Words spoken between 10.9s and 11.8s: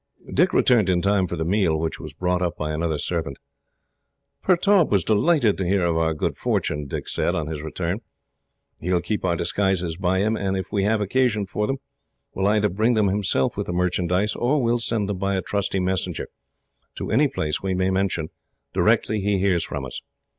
occasion for them,